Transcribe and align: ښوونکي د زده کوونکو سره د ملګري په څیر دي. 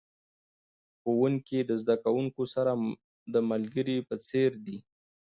ښوونکي 0.99 1.59
د 1.69 1.71
زده 1.81 1.95
کوونکو 2.03 2.43
سره 2.53 2.71
د 3.33 3.35
ملګري 3.49 3.97
په 4.07 4.15
څیر 4.27 4.51
دي. 4.65 4.77